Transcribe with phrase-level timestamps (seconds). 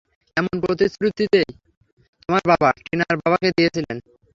[0.37, 1.45] এমন প্রতিশ্রুতিই
[2.21, 3.97] তোমার বাবা, টিনার বাবাকে দিয়েছিলেন।